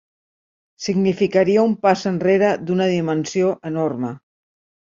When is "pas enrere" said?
1.87-2.51